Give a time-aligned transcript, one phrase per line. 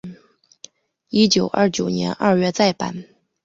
[1.09, 3.05] 一九二九年二月再版。